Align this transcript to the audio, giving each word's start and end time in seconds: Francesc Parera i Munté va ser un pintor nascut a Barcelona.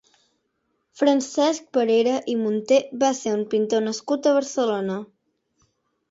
Francesc 0.99 1.65
Parera 1.77 2.15
i 2.33 2.37
Munté 2.39 2.79
va 3.03 3.11
ser 3.19 3.33
un 3.39 3.43
pintor 3.51 3.83
nascut 3.89 4.31
a 4.31 4.33
Barcelona. 4.39 4.97